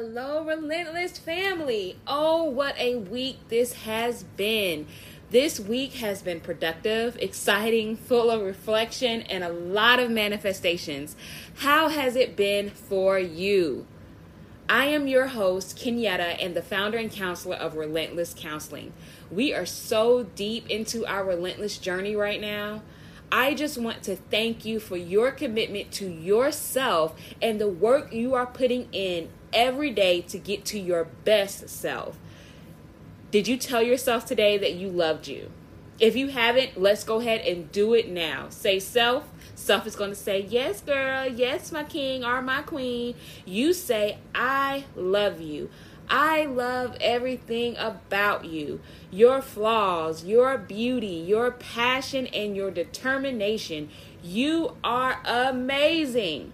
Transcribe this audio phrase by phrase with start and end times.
[0.00, 1.96] Hello, Relentless family.
[2.06, 4.86] Oh, what a week this has been.
[5.30, 11.16] This week has been productive, exciting, full of reflection, and a lot of manifestations.
[11.56, 13.88] How has it been for you?
[14.68, 18.92] I am your host, Kenyatta, and the founder and counselor of Relentless Counseling.
[19.32, 22.82] We are so deep into our relentless journey right now.
[23.32, 28.34] I just want to thank you for your commitment to yourself and the work you
[28.34, 32.18] are putting in every day to get to your best self.
[33.30, 35.50] Did you tell yourself today that you loved you?
[36.00, 38.46] If you haven't, let's go ahead and do it now.
[38.50, 39.28] Say self.
[39.54, 41.26] Self is going to say, Yes, girl.
[41.26, 43.16] Yes, my king or my queen.
[43.44, 45.70] You say, I love you.
[46.10, 53.90] I love everything about you your flaws, your beauty, your passion, and your determination.
[54.22, 56.52] You are amazing.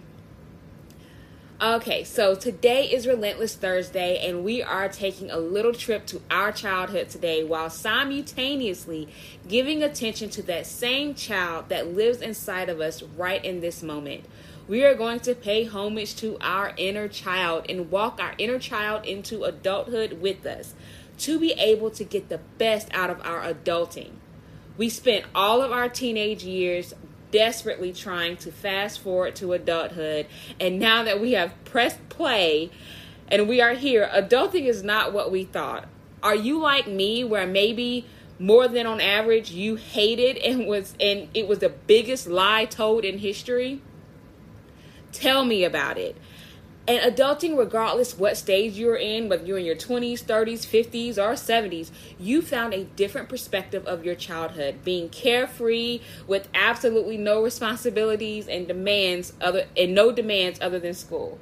[1.62, 6.50] Okay, so today is Relentless Thursday, and we are taking a little trip to our
[6.50, 9.08] childhood today while simultaneously
[9.46, 14.24] giving attention to that same child that lives inside of us right in this moment.
[14.66, 19.06] We are going to pay homage to our inner child and walk our inner child
[19.06, 20.74] into adulthood with us
[21.18, 24.10] to be able to get the best out of our adulting.
[24.76, 26.94] We spent all of our teenage years
[27.34, 30.24] desperately trying to fast forward to adulthood.
[30.60, 32.70] And now that we have pressed play
[33.26, 35.88] and we are here, adulting is not what we thought.
[36.22, 38.06] Are you like me where maybe
[38.38, 43.04] more than on average you hated and was and it was the biggest lie told
[43.04, 43.82] in history?
[45.10, 46.16] Tell me about it.
[46.86, 51.32] And adulting, regardless what stage you're in, whether you're in your 20s, 30s, 50s, or
[51.32, 58.46] 70s, you found a different perspective of your childhood, being carefree with absolutely no responsibilities
[58.48, 61.38] and demands other and no demands other than school.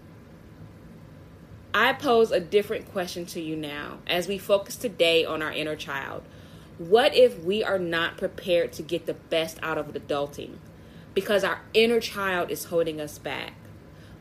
[1.74, 5.74] I pose a different question to you now as we focus today on our inner
[5.74, 6.22] child.
[6.78, 10.58] What if we are not prepared to get the best out of adulting
[11.14, 13.54] because our inner child is holding us back?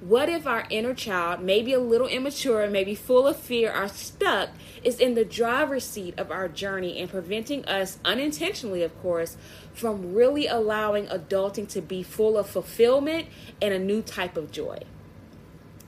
[0.01, 4.49] What if our inner child, maybe a little immature, maybe full of fear, or stuck,
[4.83, 9.37] is in the driver's seat of our journey and preventing us, unintentionally, of course,
[9.73, 13.27] from really allowing adulting to be full of fulfillment
[13.61, 14.79] and a new type of joy?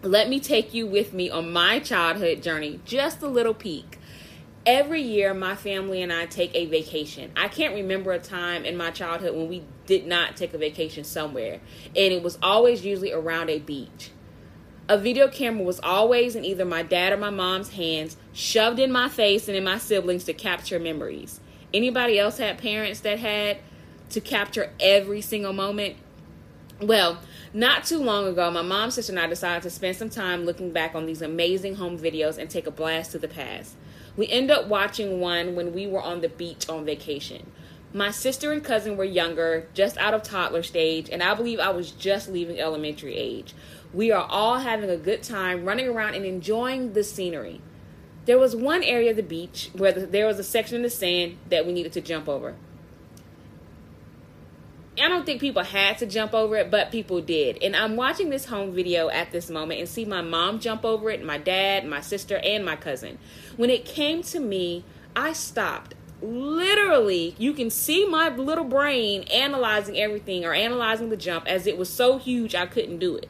[0.03, 3.97] Let me take you with me on my childhood journey, just a little peek
[4.65, 7.31] every year my family and I take a vacation.
[7.35, 11.03] I can't remember a time in my childhood when we did not take a vacation
[11.03, 14.11] somewhere, and it was always usually around a beach.
[14.89, 18.91] A video camera was always in either my dad or my mom's hands, shoved in
[18.91, 21.39] my face and in my siblings to capture memories.
[21.73, 23.59] Anybody else had parents that had
[24.09, 25.95] to capture every single moment?
[26.81, 27.19] Well,
[27.53, 30.71] not too long ago, my mom, sister, and I decided to spend some time looking
[30.71, 33.75] back on these amazing home videos and take a blast to the past.
[34.15, 37.51] We end up watching one when we were on the beach on vacation.
[37.93, 41.69] My sister and cousin were younger, just out of toddler stage, and I believe I
[41.69, 43.53] was just leaving elementary age.
[43.93, 47.61] We are all having a good time running around and enjoying the scenery.
[48.25, 50.89] There was one area of the beach where the, there was a section in the
[50.89, 52.55] sand that we needed to jump over.
[54.99, 57.61] I don't think people had to jump over it, but people did.
[57.63, 61.09] And I'm watching this home video at this moment and see my mom jump over
[61.09, 63.17] it, my dad, my sister, and my cousin.
[63.57, 64.83] When it came to me,
[65.15, 65.95] I stopped.
[66.21, 71.77] Literally, you can see my little brain analyzing everything or analyzing the jump as it
[71.77, 73.29] was so huge I couldn't do it.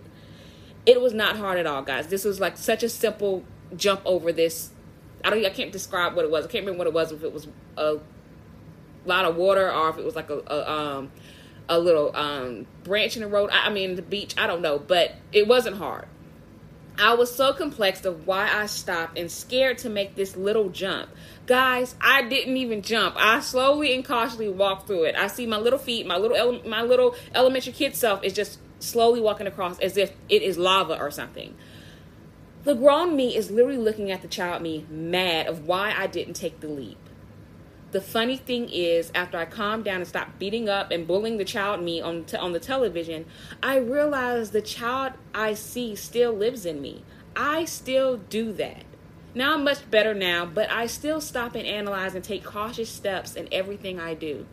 [0.85, 2.07] It was not hard at all, guys.
[2.07, 3.43] This was like such a simple
[3.75, 4.71] jump over this.
[5.23, 6.45] I don't I can't describe what it was.
[6.45, 7.47] I can't remember what it was if it was
[7.77, 7.99] a
[9.05, 11.11] lot of water or if it was like a, a um
[11.69, 13.49] a little um, branch in the road.
[13.51, 14.35] I, I mean, the beach.
[14.37, 16.07] I don't know, but it wasn't hard.
[16.97, 21.09] I was so complex of why I stopped and scared to make this little jump.
[21.47, 23.15] Guys, I didn't even jump.
[23.17, 25.15] I slowly and cautiously walked through it.
[25.15, 28.59] I see my little feet, my little ele- my little elementary kid self is just
[28.79, 31.55] slowly walking across as if it is lava or something.
[32.63, 36.35] The grown me is literally looking at the child me mad of why I didn't
[36.35, 36.97] take the leap.
[37.93, 41.45] The funny thing is, after I calmed down and stopped beating up and bullying the
[41.45, 43.25] child me on on the television,
[43.61, 47.03] I realized the child I see still lives in me.
[47.35, 48.83] I still do that.
[49.35, 53.35] Now I'm much better now, but I still stop and analyze and take cautious steps
[53.35, 54.47] in everything I do.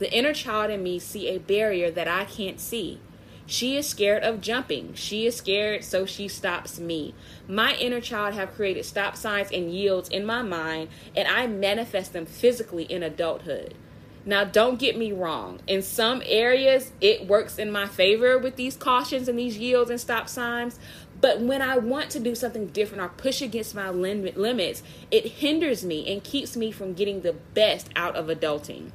[0.00, 2.98] The inner child in me see a barrier that I can't see.
[3.46, 4.94] She is scared of jumping.
[4.94, 7.14] She is scared, so she stops me.
[7.46, 12.14] My inner child have created stop signs and yields in my mind, and I manifest
[12.14, 13.74] them physically in adulthood.
[14.26, 15.60] Now, don't get me wrong.
[15.66, 20.00] In some areas, it works in my favor with these cautions and these yields and
[20.00, 20.78] stop signs,
[21.20, 25.24] But when I want to do something different or push against my lim- limits, it
[25.26, 28.90] hinders me and keeps me from getting the best out of adulting.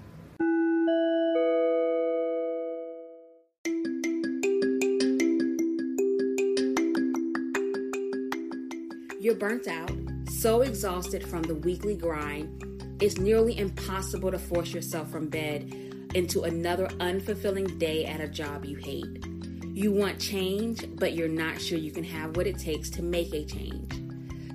[9.40, 9.92] Burnt out,
[10.30, 15.74] so exhausted from the weekly grind, it's nearly impossible to force yourself from bed
[16.14, 19.26] into another unfulfilling day at a job you hate.
[19.74, 23.34] You want change, but you're not sure you can have what it takes to make
[23.34, 23.94] a change.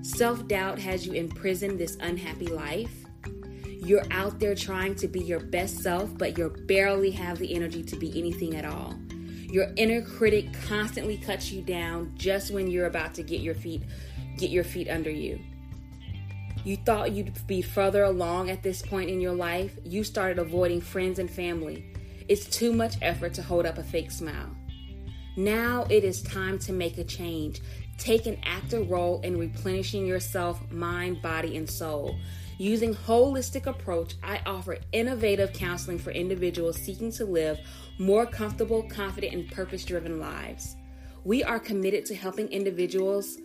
[0.07, 2.93] Self doubt has you imprisoned this unhappy life.
[3.65, 7.83] You're out there trying to be your best self, but you barely have the energy
[7.85, 8.95] to be anything at all.
[9.49, 13.83] Your inner critic constantly cuts you down just when you're about to get your feet
[14.37, 15.41] get your feet under you.
[16.65, 19.77] You thought you'd be further along at this point in your life.
[19.85, 21.85] You started avoiding friends and family.
[22.27, 24.49] It's too much effort to hold up a fake smile.
[25.37, 27.61] Now it is time to make a change.
[27.99, 32.17] Take an active role in replenishing yourself, mind, body, and soul.
[32.57, 37.59] Using holistic approach, I offer innovative counseling for individuals seeking to live
[37.99, 40.77] more comfortable, confident, and purpose-driven lives.
[41.25, 43.39] We are committed to helping individuals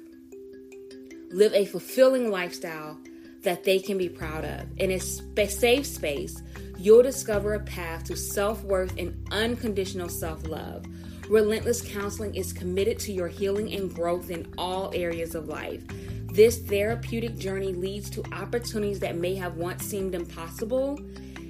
[1.31, 2.97] live a fulfilling lifestyle
[3.43, 4.65] that they can be proud of.
[4.77, 6.41] In a safe space,
[6.77, 10.85] you'll discover a path to self worth and unconditional self love.
[11.29, 15.83] Relentless Counseling is committed to your healing and growth in all areas of life.
[16.31, 20.99] This therapeutic journey leads to opportunities that may have once seemed impossible.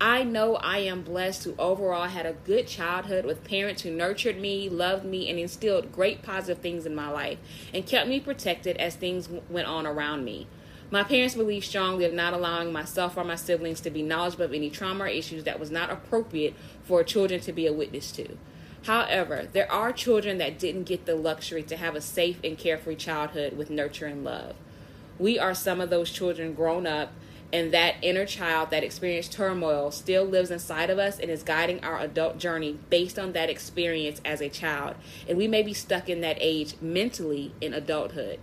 [0.00, 4.38] I know I am blessed to overall had a good childhood with parents who nurtured
[4.38, 7.38] me, loved me, and instilled great positive things in my life
[7.72, 10.48] and kept me protected as things went on around me.
[10.90, 14.52] My parents believed strongly of not allowing myself or my siblings to be knowledgeable of
[14.52, 16.54] any trauma or issues that was not appropriate
[16.84, 18.36] for children to be a witness to.
[18.84, 22.96] However, there are children that didn't get the luxury to have a safe and carefree
[22.96, 24.56] childhood with nurture and love.
[25.18, 27.12] We are some of those children grown up
[27.56, 31.82] and that inner child that experienced turmoil still lives inside of us and is guiding
[31.82, 34.94] our adult journey based on that experience as a child.
[35.26, 38.40] And we may be stuck in that age mentally in adulthood.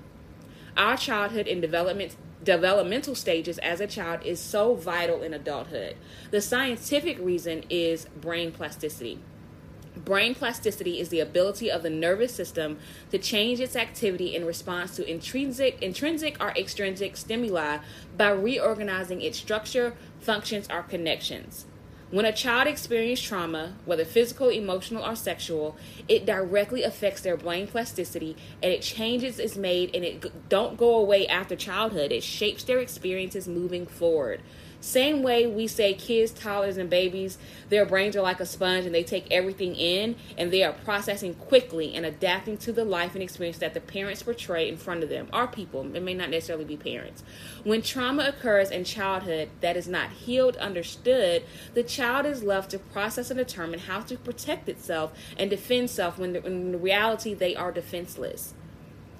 [0.76, 5.96] Our childhood and development developmental stages as a child is so vital in adulthood.
[6.32, 9.20] The scientific reason is brain plasticity.
[9.96, 12.80] Brain plasticity is the ability of the nervous system
[13.12, 17.78] to change its activity in response to intrinsic, intrinsic or extrinsic stimuli
[18.18, 21.66] by reorganizing its structure, functions, or connections.
[22.14, 25.76] When a child experiences trauma, whether physical, emotional, or sexual,
[26.08, 30.96] it directly affects their brain plasticity and it changes is made and it don't go
[30.96, 32.12] away after childhood.
[32.12, 34.44] It shapes their experiences moving forward.
[34.84, 37.38] Same way we say kids, toddlers, and babies,
[37.70, 41.36] their brains are like a sponge and they take everything in and they are processing
[41.36, 45.08] quickly and adapting to the life and experience that the parents portray in front of
[45.08, 45.96] them, or people.
[45.96, 47.24] It may not necessarily be parents.
[47.64, 52.80] When trauma occurs in childhood that is not healed, understood, the child is left to
[52.80, 57.72] process and determine how to protect itself and defend self when, in reality they are
[57.72, 58.54] defenseless.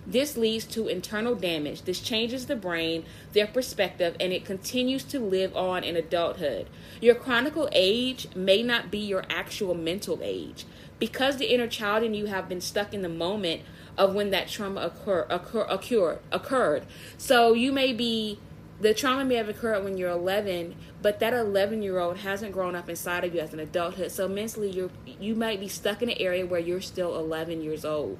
[0.06, 1.84] This leads to internal damage.
[1.84, 6.68] This changes the brain, their perspective, and it continues to live on in adulthood.
[7.00, 10.66] Your chronicle age may not be your actual mental age
[11.00, 13.62] because the inner child in you have been stuck in the moment
[13.98, 16.86] of when that trauma occur, occur, occurred, occurred.
[17.18, 18.40] So you may be
[18.82, 22.76] the trauma may have occurred when you're 11, but that 11 year old hasn't grown
[22.76, 24.12] up inside of you as an adulthood.
[24.12, 27.86] So mentally, you're, you might be stuck in an area where you're still 11 years
[27.86, 28.18] old.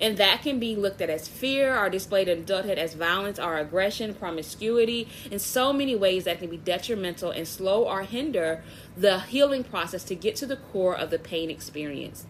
[0.00, 3.58] And that can be looked at as fear or displayed in adulthood as violence or
[3.58, 8.62] aggression, promiscuity, in so many ways that can be detrimental and slow or hinder
[8.96, 12.26] the healing process to get to the core of the pain experience.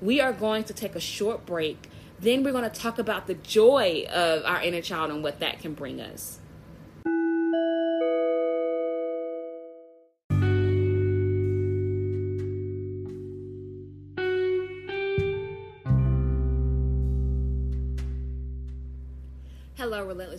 [0.00, 1.88] We are going to take a short break.
[2.18, 5.60] Then we're going to talk about the joy of our inner child and what that
[5.60, 6.38] can bring us.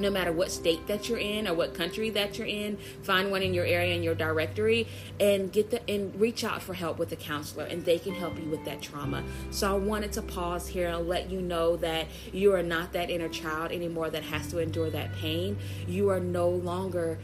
[0.00, 3.42] no matter what state that you're in or what country that you're in find one
[3.42, 4.86] in your area in your directory
[5.18, 8.38] and get the and reach out for help with a counselor and they can help
[8.38, 9.22] you with that trauma.
[9.50, 13.10] So i wanted to pause here and let you know that you are not that
[13.10, 15.58] inner child anymore that has to endure that pain.
[15.86, 17.18] You are no longer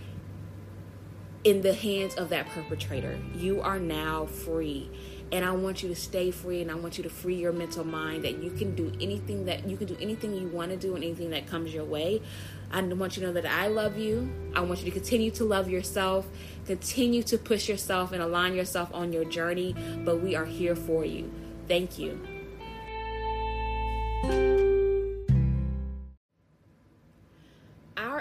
[1.45, 3.18] in the hands of that perpetrator.
[3.37, 4.90] You are now free
[5.33, 7.85] and I want you to stay free and I want you to free your mental
[7.85, 10.95] mind that you can do anything that you can do anything you want to do
[10.95, 12.23] and anything that comes your way.
[12.71, 14.33] I want you to know that I love you.
[14.54, 16.26] I want you to continue to love yourself,
[16.66, 21.04] continue to push yourself and align yourself on your journey, but we are here for
[21.04, 21.30] you.
[21.68, 22.36] Thank you.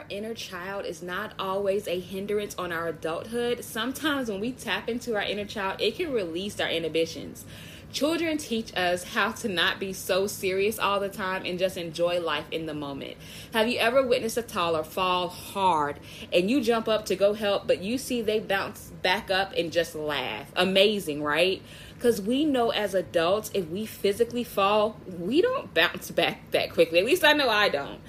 [0.10, 3.64] Inner child is not always a hindrance on our adulthood.
[3.64, 7.46] Sometimes when we tap into our inner child, it can release our inhibitions.
[7.92, 12.20] Children teach us how to not be so serious all the time and just enjoy
[12.20, 13.16] life in the moment.
[13.54, 16.00] Have you ever witnessed a toddler fall hard
[16.34, 19.72] and you jump up to go help, but you see they bounce back up and
[19.72, 20.52] just laugh?
[20.58, 21.62] Amazing, right?
[21.94, 27.00] Because we know as adults, if we physically fall, we don't bounce back that quickly.
[27.00, 28.02] At least I know I don't.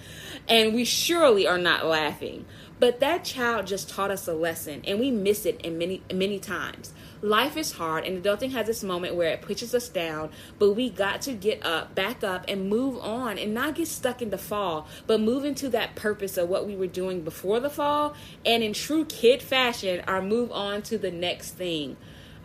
[0.49, 2.45] And we surely are not laughing.
[2.79, 6.39] But that child just taught us a lesson, and we miss it in many many
[6.39, 6.93] times.
[7.23, 10.91] Life is hard, and adulting has this moment where it pushes us down, but we
[10.91, 14.37] got to get up, back up, and move on and not get stuck in the
[14.37, 18.63] fall, but move into that purpose of what we were doing before the fall, and
[18.63, 21.97] in true kid fashion, our move on to the next thing.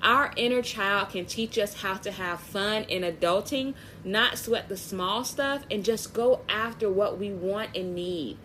[0.03, 4.77] Our inner child can teach us how to have fun in adulting, not sweat the
[4.77, 8.39] small stuff, and just go after what we want and need.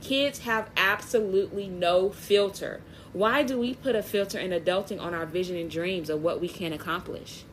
[0.00, 2.80] Kids have absolutely no filter.
[3.12, 6.40] Why do we put a filter in adulting on our vision and dreams of what
[6.40, 7.44] we can accomplish?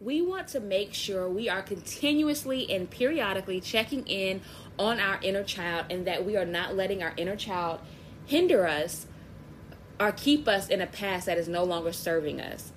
[0.00, 4.40] We want to make sure we are continuously and periodically checking in
[4.78, 7.80] on our inner child and that we are not letting our inner child
[8.26, 9.06] hinder us
[10.00, 12.72] or keep us in a past that is no longer serving us.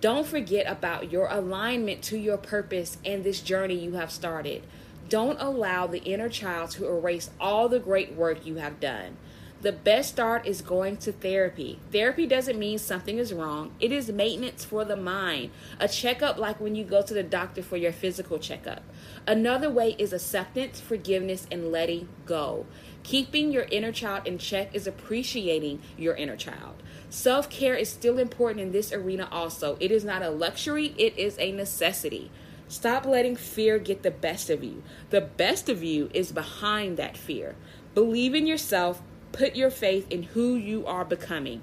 [0.00, 4.62] Don't forget about your alignment to your purpose and this journey you have started.
[5.08, 9.16] Don't allow the inner child to erase all the great work you have done.
[9.62, 11.78] The best start is going to therapy.
[11.92, 15.50] Therapy doesn't mean something is wrong, it is maintenance for the mind.
[15.78, 18.82] A checkup, like when you go to the doctor for your physical checkup.
[19.26, 22.64] Another way is acceptance, forgiveness, and letting go.
[23.02, 26.82] Keeping your inner child in check is appreciating your inner child.
[27.10, 29.76] Self care is still important in this arena, also.
[29.78, 32.30] It is not a luxury, it is a necessity.
[32.68, 34.82] Stop letting fear get the best of you.
[35.10, 37.56] The best of you is behind that fear.
[37.94, 41.62] Believe in yourself, put your faith in who you are becoming.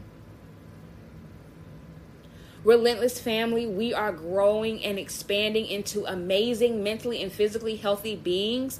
[2.63, 8.79] Relentless family, we are growing and expanding into amazing mentally and physically healthy beings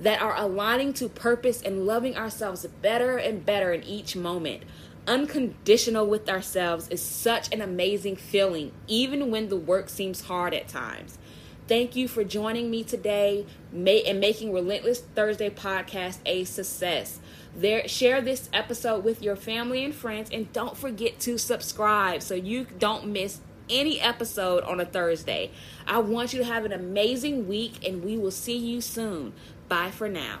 [0.00, 4.62] that are aligning to purpose and loving ourselves better and better in each moment
[5.06, 10.68] unconditional with ourselves is such an amazing feeling, even when the work seems hard at
[10.68, 11.18] times.
[11.66, 17.20] Thank you for joining me today and making Relentless Thursday podcast a success.
[17.56, 22.34] There, share this episode with your family and friends, and don't forget to subscribe so
[22.34, 23.40] you don't miss
[23.70, 25.52] any episode on a Thursday.
[25.86, 29.32] I want you to have an amazing week, and we will see you soon.
[29.68, 30.40] Bye for now.